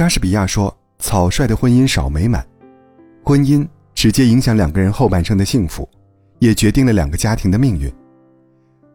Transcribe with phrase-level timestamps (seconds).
[0.00, 2.42] 莎士比亚说：“草率的婚姻少美满，
[3.22, 5.86] 婚姻直接影响两个人后半生的幸福，
[6.38, 7.92] 也决定了两个家庭的命运。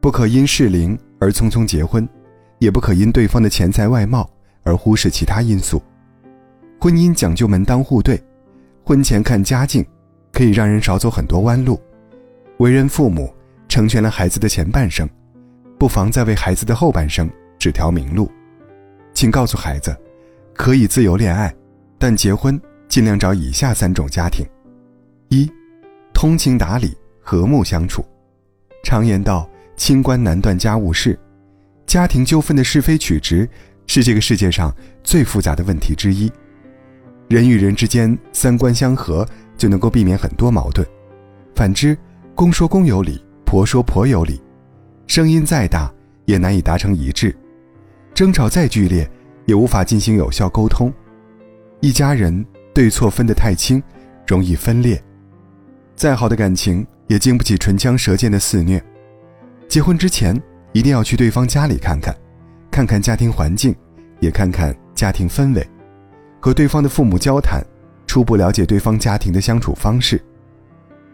[0.00, 2.08] 不可因适龄而匆匆结婚，
[2.58, 4.28] 也不可因对方的钱财外貌
[4.64, 5.80] 而忽视其他因素。
[6.80, 8.20] 婚姻讲究门当户对，
[8.82, 9.86] 婚前看家境，
[10.32, 11.80] 可以让人少走很多弯路。
[12.56, 13.32] 为人父母，
[13.68, 15.08] 成全了孩子的前半生，
[15.78, 18.28] 不妨再为孩子的后半生指条明路。
[19.14, 19.96] 请告诉孩子。”
[20.58, 21.54] 可以自由恋爱，
[21.98, 24.44] 但结婚尽量找以下三种家庭：
[25.28, 25.48] 一、
[26.12, 28.04] 通情达理、和睦相处。
[28.82, 29.48] 常言道
[29.78, 31.16] ：“清官难断家务事。”
[31.86, 33.48] 家庭纠纷的是非曲直
[33.86, 36.30] 是这个世界上最复杂的问题之一。
[37.28, 39.24] 人与人之间三观相合，
[39.56, 40.84] 就能够避免很多矛盾；
[41.54, 41.96] 反之，
[42.34, 44.42] 公说公有理，婆说婆有理，
[45.06, 45.90] 声音再大
[46.24, 47.34] 也难以达成一致，
[48.12, 49.08] 争吵再剧烈。
[49.48, 50.92] 也无法进行有效沟通，
[51.80, 53.82] 一家人对错分得太轻，
[54.26, 55.02] 容易分裂。
[55.96, 58.80] 再好的感情也经不起唇枪舌剑的肆虐。
[59.66, 60.38] 结婚之前
[60.72, 62.14] 一定要去对方家里看看，
[62.70, 63.74] 看看家庭环境，
[64.20, 65.66] 也看看家庭氛围，
[66.40, 67.64] 和对方的父母交谈，
[68.06, 70.22] 初步了解对方家庭的相处方式。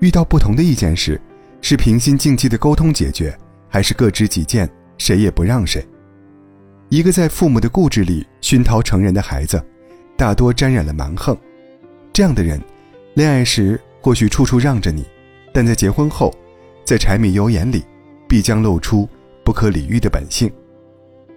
[0.00, 1.20] 遇到不同的意见时，
[1.62, 4.68] 是平心静气的沟通解决，还是各执己见，
[4.98, 5.86] 谁也不让谁？
[6.88, 9.60] 一个在父母的固执里熏陶成人的孩子，
[10.16, 11.36] 大多沾染了蛮横。
[12.12, 12.60] 这样的人，
[13.14, 15.04] 恋爱时或许处处让着你，
[15.52, 16.32] 但在结婚后，
[16.84, 17.84] 在柴米油盐里，
[18.28, 19.08] 必将露出
[19.44, 20.48] 不可理喻的本性。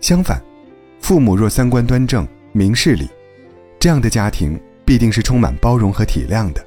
[0.00, 0.42] 相反，
[1.00, 3.08] 父母若三观端正、明事理，
[3.78, 6.64] 这样的家庭必定是充满包容和体谅的。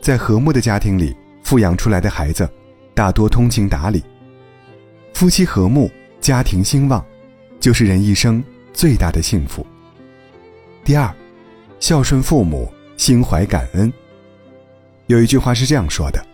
[0.00, 2.48] 在和睦的家庭里富养出来的孩子，
[2.94, 4.04] 大多通情达理。
[5.12, 7.04] 夫妻和睦，家庭兴旺。
[7.66, 8.40] 就是人一生
[8.72, 9.66] 最大的幸福。
[10.84, 11.12] 第二，
[11.80, 13.92] 孝顺父母，心怀感恩。
[15.08, 16.24] 有一句话是这样说的：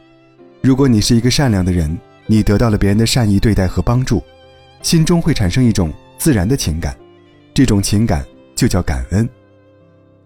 [0.61, 4.23] 如果你是一个善良的人，你得到了别人的善意对待和帮助，
[4.83, 6.95] 心中会产生一种自然的情感，
[7.55, 8.23] 这种情感
[8.55, 9.27] 就叫感恩。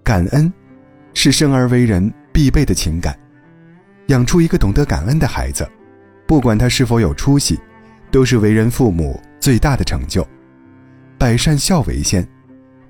[0.03, 0.53] 感恩，
[1.15, 3.17] 是生而为人必备的情感。
[4.09, 5.71] 养出一个懂得感恩的孩子，
[6.27, 7.57] 不管他是否有出息，
[8.11, 10.27] 都是为人父母最大的成就。
[11.19, 12.27] 百善孝为先，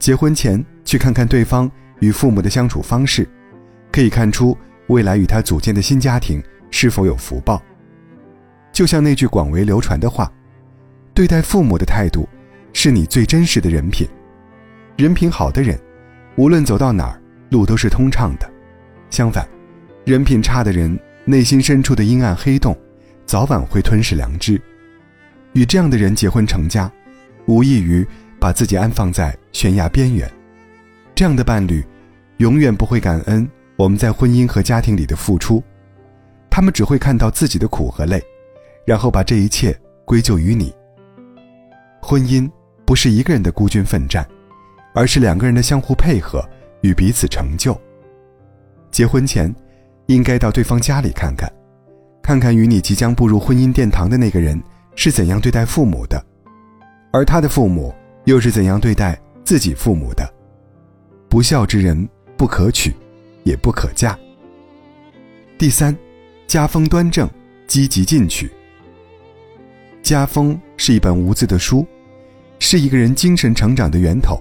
[0.01, 1.71] 结婚前去看看对方
[2.01, 3.29] 与父母的相处方式，
[3.93, 4.57] 可以看出
[4.89, 7.63] 未来与他组建的新家庭是否有福报。
[8.73, 10.31] 就像那句广为流传的话
[11.15, 12.29] ：“对待父母的态度，
[12.73, 14.09] 是你最真实的人品。
[14.97, 15.79] 人品好的人，
[16.35, 18.51] 无论走到哪儿，路都是通畅的。
[19.09, 19.49] 相反，
[20.05, 22.77] 人品差的人，内心深处的阴暗黑洞，
[23.25, 24.61] 早晚会吞噬良知。
[25.53, 26.91] 与这样的人结婚成家。”
[27.47, 28.07] 无异于
[28.39, 30.31] 把自己安放在悬崖边缘，
[31.15, 31.85] 这样的伴侣，
[32.39, 35.63] 永远不会感恩我们在婚姻和家庭里的付出，
[36.51, 38.23] 他们只会看到自己的苦和累，
[38.85, 40.75] 然后把这一切归咎于你。
[42.03, 42.49] 婚姻
[42.85, 44.27] 不是一个人的孤军奋战，
[44.95, 46.47] 而是两个人的相互配合
[46.83, 47.79] 与彼此成就。
[48.91, 49.55] 结婚前，
[50.07, 51.51] 应该到对方家里看看，
[52.23, 54.63] 看看与你即将步入婚姻殿堂的那个人
[54.95, 56.25] 是怎样对待父母的。
[57.17, 57.95] 而他的父母
[58.27, 60.35] 又是怎样对待自己父母的？
[61.31, 62.07] 不孝之人
[62.37, 62.95] 不可娶，
[63.43, 64.19] 也不可嫁。
[65.57, 65.97] 第三，
[66.47, 67.27] 家风端正，
[67.67, 68.53] 积极进取。
[70.03, 71.87] 家风是一本无字的书，
[72.59, 74.39] 是一个人精神成长的源头，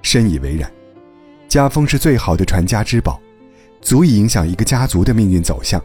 [0.00, 0.72] 深以为然。
[1.46, 3.20] 家风是最好的传家之宝，
[3.82, 5.78] 足以影响一个家族的命运走向。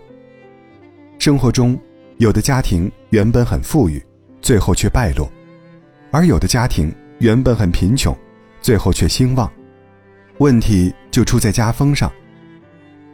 [1.20, 1.78] 生活中，
[2.16, 4.02] 有的家庭原本很富裕，
[4.42, 5.30] 最后却败落。
[6.14, 8.16] 而有的家庭原本很贫穷，
[8.62, 9.52] 最后却兴旺，
[10.38, 12.10] 问题就出在家风上。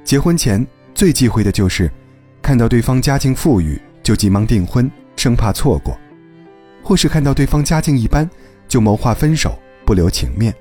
[0.03, 1.89] 结婚前最忌讳的就是，
[2.41, 5.97] 看到对方家境富裕就急忙订婚，生怕错过；
[6.83, 8.29] 或是看到对方家境一般，
[8.67, 10.53] 就谋划分手，不留情面。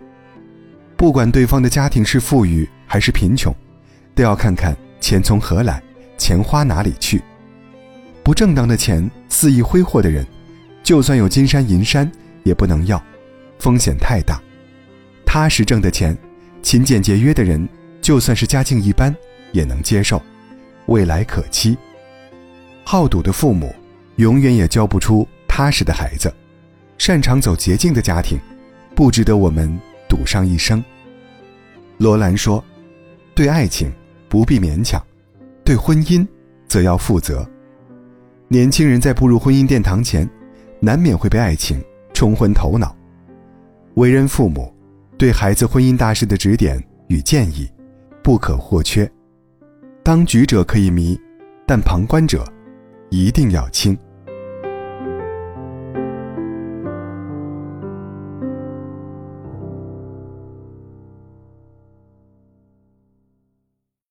[0.96, 3.52] 不管对方的家庭是富裕还是贫穷，
[4.14, 5.82] 都要看看钱从何来，
[6.16, 7.20] 钱花哪里去。
[8.22, 10.24] 不正当的钱肆意挥霍的人，
[10.84, 12.08] 就算有金山银山。
[12.48, 13.00] 也不能要，
[13.58, 14.42] 风险太大。
[15.24, 16.16] 踏实挣的钱，
[16.62, 17.68] 勤俭节约的人，
[18.00, 19.14] 就算是家境一般，
[19.52, 20.20] 也能接受，
[20.86, 21.76] 未来可期。
[22.82, 23.74] 好赌的父母，
[24.16, 26.32] 永远也教不出踏实的孩子。
[26.96, 28.40] 擅长走捷径的家庭，
[28.94, 29.78] 不值得我们
[30.08, 30.82] 赌上一生。
[31.98, 32.64] 罗兰说
[33.36, 33.92] ：“对爱情
[34.28, 35.00] 不必勉强，
[35.62, 36.26] 对婚姻
[36.66, 37.48] 则要负责。”
[38.48, 40.28] 年轻人在步入婚姻殿堂前，
[40.80, 41.84] 难免会被爱情。
[42.18, 42.96] 冲昏头脑，
[43.94, 44.74] 为人父母，
[45.16, 46.76] 对孩子婚姻大事的指点
[47.06, 47.70] 与建议，
[48.24, 49.08] 不可或缺。
[50.02, 51.16] 当局者可以迷，
[51.64, 52.44] 但旁观者
[53.08, 53.96] 一定要清。